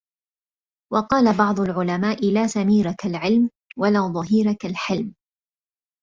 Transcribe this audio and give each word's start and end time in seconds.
وَقَالَ 0.93 1.37
بَعْضُ 1.37 1.59
الْعُلَمَاءِ 1.59 2.31
لَا 2.33 2.47
سَمِيرَ 2.47 2.91
كَالْعِلْمِ، 2.99 3.49
وَلَا 3.79 3.99
ظَهِيرَ 3.99 4.53
كَالْحِلْمِ 4.53 5.13